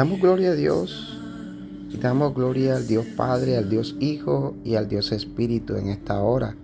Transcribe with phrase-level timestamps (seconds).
[0.00, 1.18] Damos gloria a Dios
[1.90, 6.22] y damos gloria al Dios Padre, al Dios Hijo y al Dios Espíritu en esta
[6.22, 6.56] hora.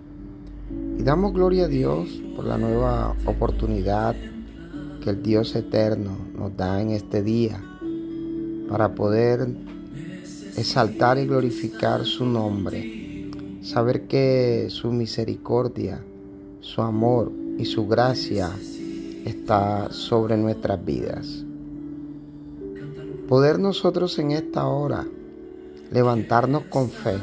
[0.97, 4.15] Y damos gloria a Dios por la nueva oportunidad
[5.03, 7.63] que el Dios eterno nos da en este día
[8.69, 9.47] para poder
[10.57, 13.29] exaltar y glorificar su nombre.
[13.61, 16.03] Saber que su misericordia,
[16.59, 18.49] su amor y su gracia
[19.25, 21.43] está sobre nuestras vidas.
[23.27, 25.05] Poder nosotros en esta hora
[25.91, 27.17] levantarnos con fe,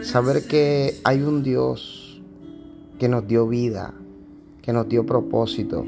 [0.00, 2.22] saber que hay un Dios
[2.98, 3.92] que nos dio vida,
[4.62, 5.84] que nos dio propósito,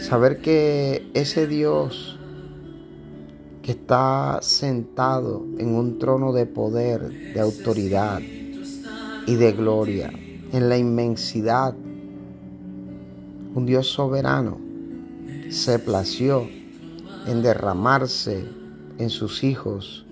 [0.00, 2.18] saber que ese Dios
[3.62, 8.20] que está sentado en un trono de poder, de autoridad
[9.26, 10.12] y de gloria,
[10.52, 11.74] en la inmensidad,
[13.54, 14.58] un Dios soberano,
[15.48, 16.46] se plació
[17.26, 18.44] en derramarse
[18.98, 20.06] en sus hijos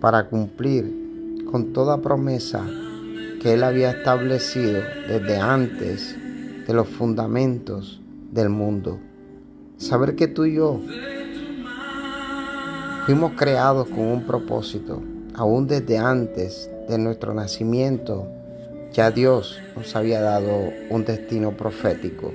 [0.00, 2.66] para cumplir con toda promesa
[3.40, 6.16] que Él había establecido desde antes
[6.66, 8.00] de los fundamentos
[8.32, 8.98] del mundo.
[9.76, 10.80] Saber que tú y yo
[13.04, 15.02] fuimos creados con un propósito,
[15.34, 18.26] aún desde antes de nuestro nacimiento,
[18.92, 22.32] ya Dios nos había dado un destino profético.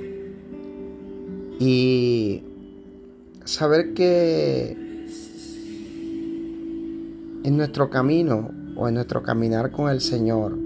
[1.60, 2.44] Y
[3.46, 4.78] saber que
[7.44, 10.58] en nuestro camino o en nuestro caminar con el Señor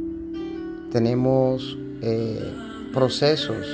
[0.92, 2.54] tenemos eh,
[2.94, 3.66] procesos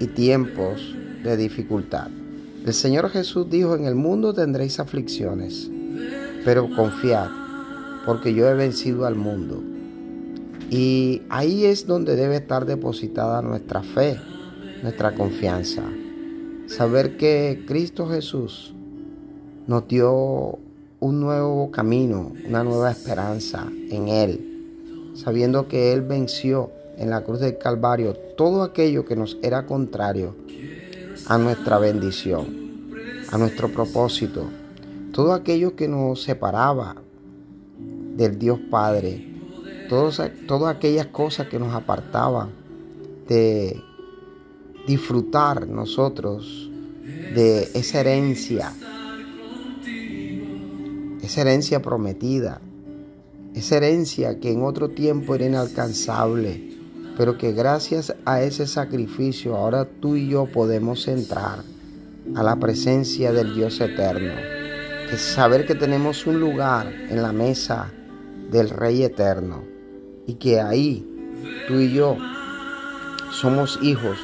[0.00, 2.08] y tiempos de dificultad.
[2.64, 5.70] El Señor Jesús dijo, en el mundo tendréis aflicciones,
[6.44, 7.30] pero confiad,
[8.04, 9.62] porque yo he vencido al mundo.
[10.68, 14.18] Y ahí es donde debe estar depositada nuestra fe,
[14.82, 15.82] nuestra confianza
[16.66, 18.74] saber que Cristo Jesús
[19.66, 20.58] nos dio
[21.00, 27.40] un nuevo camino, una nueva esperanza en Él, sabiendo que Él venció en la cruz
[27.40, 30.34] del Calvario todo aquello que nos era contrario
[31.26, 32.92] a nuestra bendición,
[33.30, 34.44] a nuestro propósito,
[35.12, 36.96] todo aquello que nos separaba
[38.16, 39.26] del Dios Padre,
[39.88, 42.50] todas, todas aquellas cosas que nos apartaban
[43.28, 43.82] de
[44.86, 46.70] disfrutar nosotros
[47.34, 48.72] de esa herencia,
[51.22, 52.60] esa herencia prometida,
[53.54, 56.76] esa herencia que en otro tiempo era inalcanzable,
[57.16, 61.64] pero que gracias a ese sacrificio ahora tú y yo podemos entrar
[62.34, 64.34] a la presencia del Dios eterno.
[65.10, 67.92] Que saber que tenemos un lugar en la mesa
[68.50, 69.62] del Rey eterno
[70.26, 71.06] y que ahí
[71.68, 72.16] tú y yo
[73.30, 74.18] somos hijos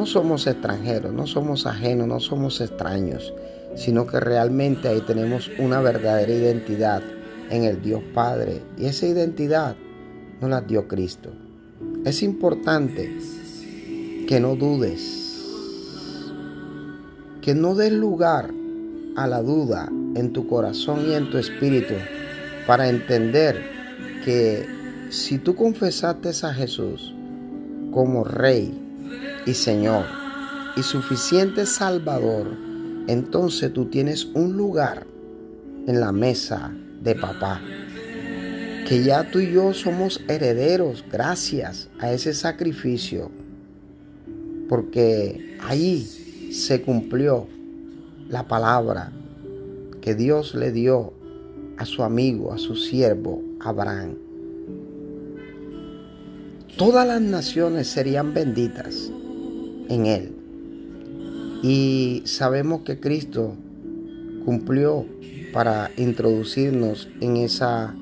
[0.00, 3.34] no somos extranjeros, no somos ajenos, no somos extraños,
[3.76, 7.02] sino que realmente ahí tenemos una verdadera identidad
[7.50, 8.62] en el Dios Padre.
[8.78, 9.76] Y esa identidad
[10.40, 11.28] nos la dio Cristo.
[12.06, 13.14] Es importante
[14.26, 15.38] que no dudes,
[17.42, 18.50] que no des lugar
[19.16, 21.92] a la duda en tu corazón y en tu espíritu
[22.66, 23.60] para entender
[24.24, 24.66] que
[25.10, 27.14] si tú confesaste a Jesús
[27.92, 28.79] como Rey,
[29.46, 30.04] y Señor
[30.76, 32.56] y suficiente Salvador,
[33.06, 35.06] entonces tú tienes un lugar
[35.86, 37.60] en la mesa de papá.
[38.86, 43.30] Que ya tú y yo somos herederos gracias a ese sacrificio.
[44.68, 47.46] Porque ahí se cumplió
[48.28, 49.12] la palabra
[50.00, 51.12] que Dios le dio
[51.76, 54.16] a su amigo, a su siervo Abraham.
[56.76, 59.10] Todas las naciones serían benditas
[59.90, 60.32] en Él.
[61.62, 63.54] Y sabemos que Cristo
[64.46, 65.04] cumplió
[65.52, 67.94] para introducirnos en esa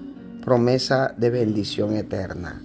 [0.45, 2.63] promesa de bendición eterna.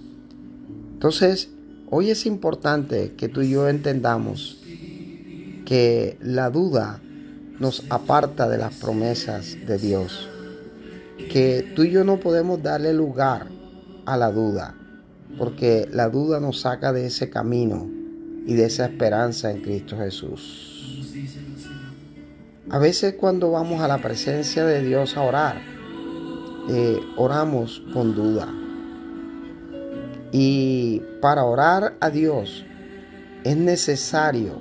[0.92, 1.48] Entonces,
[1.90, 4.62] hoy es importante que tú y yo entendamos
[5.64, 7.00] que la duda
[7.58, 10.28] nos aparta de las promesas de Dios.
[11.30, 13.48] Que tú y yo no podemos darle lugar
[14.04, 14.76] a la duda,
[15.38, 18.03] porque la duda nos saca de ese camino
[18.46, 20.74] y de esa esperanza en Cristo Jesús.
[22.70, 25.60] A veces cuando vamos a la presencia de Dios a orar,
[26.70, 28.48] eh, oramos con duda.
[30.32, 32.64] Y para orar a Dios
[33.44, 34.60] es necesario,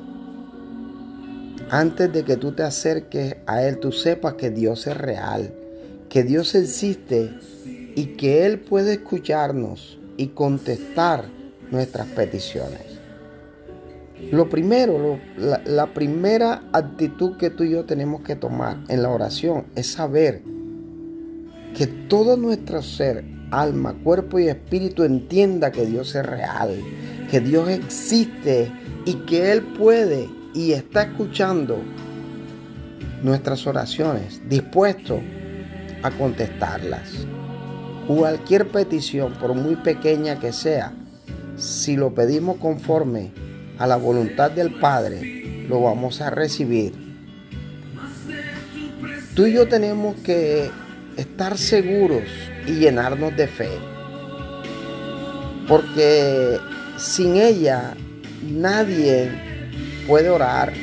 [1.69, 5.53] antes de que tú te acerques a Él, tú sepas que Dios es real,
[6.09, 7.31] que Dios existe
[7.95, 11.25] y que Él puede escucharnos y contestar
[11.71, 12.92] nuestras peticiones.
[14.31, 19.09] Lo primero, la, la primera actitud que tú y yo tenemos que tomar en la
[19.09, 20.41] oración es saber
[21.75, 26.75] que todo nuestro ser, alma, cuerpo y espíritu entienda que Dios es real,
[27.29, 28.71] que Dios existe
[29.05, 31.79] y que Él puede y está escuchando
[33.23, 35.19] nuestras oraciones, dispuesto
[36.03, 37.25] a contestarlas.
[38.07, 40.93] Cualquier petición, por muy pequeña que sea,
[41.55, 43.31] si lo pedimos conforme
[43.77, 46.93] a la voluntad del Padre, lo vamos a recibir.
[49.35, 50.69] Tú y yo tenemos que
[51.17, 52.23] estar seguros
[52.67, 53.69] y llenarnos de fe.
[55.67, 56.59] Porque
[56.97, 57.95] sin ella
[58.43, 59.31] nadie
[60.07, 60.73] puede orar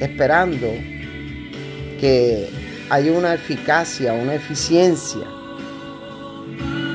[0.00, 0.66] esperando
[2.00, 2.48] que
[2.88, 5.26] haya una eficacia, una eficiencia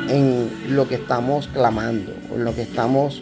[0.09, 3.21] en lo que estamos clamando, en lo que estamos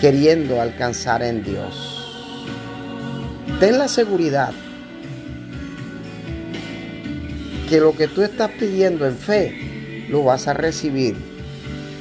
[0.00, 2.04] queriendo alcanzar en Dios.
[3.60, 4.52] Ten la seguridad
[7.68, 11.16] que lo que tú estás pidiendo en fe lo vas a recibir.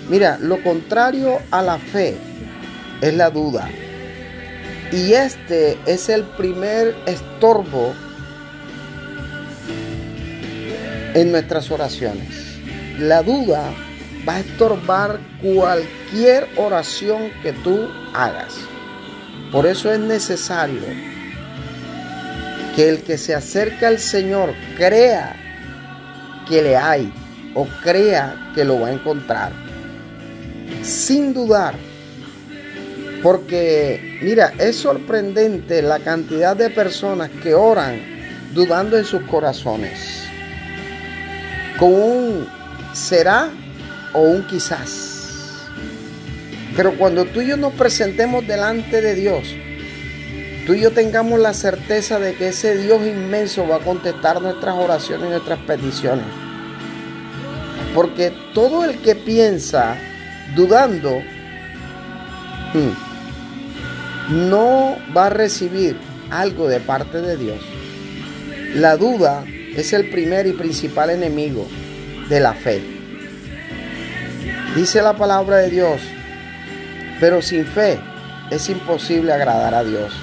[0.09, 2.15] Mira, lo contrario a la fe
[3.01, 3.69] es la duda.
[4.91, 7.93] Y este es el primer estorbo
[11.13, 12.59] en nuestras oraciones.
[12.99, 13.73] La duda
[14.27, 18.55] va a estorbar cualquier oración que tú hagas.
[19.51, 20.81] Por eso es necesario
[22.75, 25.35] que el que se acerca al Señor crea
[26.47, 27.11] que le hay
[27.55, 29.51] o crea que lo va a encontrar.
[30.83, 31.75] Sin dudar.
[33.23, 37.99] Porque, mira, es sorprendente la cantidad de personas que oran
[38.53, 40.23] dudando en sus corazones.
[41.79, 42.47] Con un
[42.93, 43.49] será
[44.13, 45.67] o un quizás.
[46.75, 49.55] Pero cuando tú y yo nos presentemos delante de Dios,
[50.65, 54.75] tú y yo tengamos la certeza de que ese Dios inmenso va a contestar nuestras
[54.75, 56.25] oraciones y nuestras peticiones.
[57.95, 59.97] Porque todo el que piensa
[60.55, 61.19] dudando,
[62.73, 65.97] hmm, no va a recibir
[66.29, 67.59] algo de parte de Dios.
[68.75, 69.45] La duda
[69.75, 71.67] es el primer y principal enemigo
[72.29, 72.96] de la fe.
[74.77, 75.99] Dice la palabra de Dios,
[77.19, 77.97] pero sin fe
[78.51, 80.13] es imposible agradar a Dios.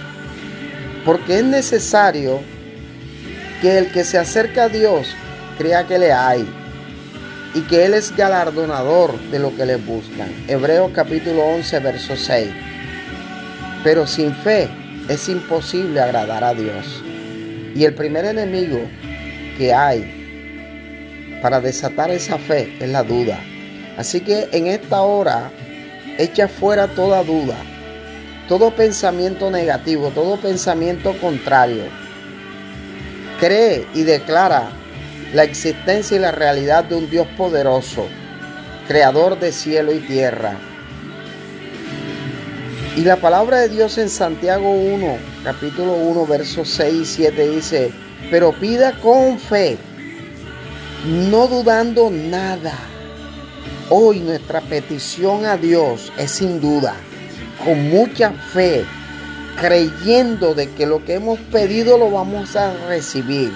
[1.04, 2.38] Porque es necesario
[3.60, 5.08] que el que se acerca a Dios
[5.58, 6.48] crea que le hay
[7.52, 10.28] y que Él es galardonador de lo que le buscan.
[10.46, 12.46] Hebreos capítulo 11, verso 6.
[13.82, 14.68] Pero sin fe
[15.08, 17.02] es imposible agradar a Dios.
[17.74, 18.78] Y el primer enemigo
[19.58, 23.40] que hay para desatar esa fe es la duda.
[23.96, 25.50] Así que en esta hora
[26.18, 27.56] echa fuera toda duda,
[28.48, 31.84] todo pensamiento negativo, todo pensamiento contrario.
[33.38, 34.70] Cree y declara
[35.32, 38.06] la existencia y la realidad de un Dios poderoso,
[38.86, 40.56] creador de cielo y tierra.
[42.96, 47.92] Y la palabra de Dios en Santiago 1, capítulo 1, versos 6 y 7 dice,
[48.30, 49.76] pero pida con fe,
[51.04, 52.93] no dudando nada.
[53.90, 56.94] Hoy nuestra petición a Dios es sin duda,
[57.64, 58.84] con mucha fe,
[59.60, 63.52] creyendo de que lo que hemos pedido lo vamos a recibir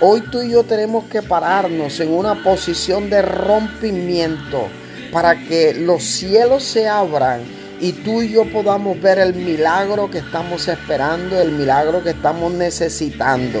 [0.00, 4.68] Hoy tú y yo tenemos que pararnos en una posición de rompimiento
[5.10, 7.40] para que los cielos se abran
[7.80, 12.52] y tú y yo podamos ver el milagro que estamos esperando, el milagro que estamos
[12.52, 13.58] necesitando.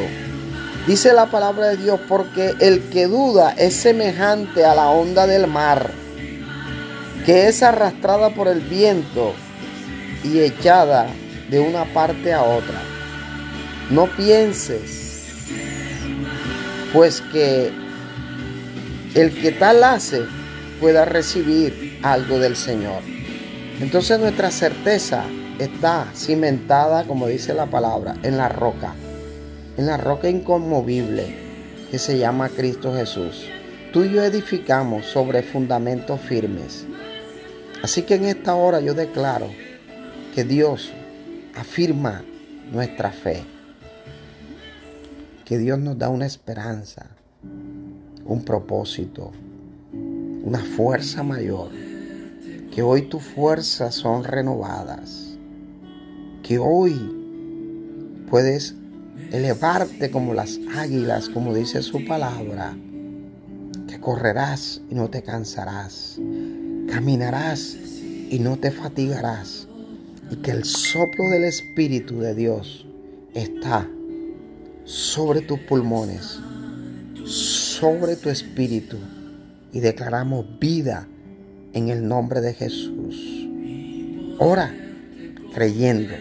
[0.86, 5.48] Dice la palabra de Dios, porque el que duda es semejante a la onda del
[5.48, 5.90] mar,
[7.28, 9.34] que es arrastrada por el viento
[10.24, 11.08] y echada
[11.50, 12.80] de una parte a otra.
[13.90, 15.36] No pienses
[16.90, 17.70] pues que
[19.14, 20.22] el que tal hace
[20.80, 23.02] pueda recibir algo del Señor.
[23.78, 25.24] Entonces nuestra certeza
[25.58, 28.94] está cimentada, como dice la palabra, en la roca,
[29.76, 31.26] en la roca inconmovible
[31.90, 33.44] que se llama Cristo Jesús.
[33.92, 36.86] Tú y yo edificamos sobre fundamentos firmes.
[37.82, 39.48] Así que en esta hora yo declaro
[40.34, 40.90] que Dios
[41.54, 42.24] afirma
[42.72, 43.44] nuestra fe
[45.48, 47.06] que Dios nos da una esperanza,
[48.26, 49.32] un propósito,
[50.44, 51.70] una fuerza mayor,
[52.70, 55.38] que hoy tus fuerzas son renovadas,
[56.42, 56.92] que hoy
[58.28, 58.74] puedes
[59.32, 62.76] elevarte como las águilas, como dice su palabra,
[63.88, 66.20] que correrás y no te cansarás,
[66.90, 67.76] caminarás
[68.30, 69.68] y no te fatigarás,
[70.30, 72.86] y que el soplo del Espíritu de Dios
[73.34, 73.88] está
[74.84, 76.38] sobre tus pulmones,
[77.24, 78.96] sobre tu espíritu
[79.72, 81.06] y declaramos vida
[81.72, 83.46] en el nombre de Jesús.
[84.38, 84.74] Ora
[85.54, 86.14] creyendo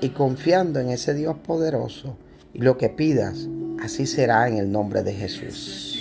[0.00, 2.16] y confiando en ese Dios poderoso
[2.54, 3.48] y lo que pidas,
[3.80, 5.97] así será en el nombre de Jesús.